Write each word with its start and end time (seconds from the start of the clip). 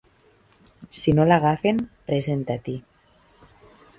Si 0.99 1.13
no 1.17 1.25
l’agafen, 1.31 1.83
presentar-t’hi. 2.09 2.75